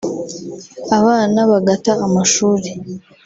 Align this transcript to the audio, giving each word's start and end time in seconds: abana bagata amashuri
abana 0.97 1.39
bagata 1.51 1.91
amashuri 2.05 2.71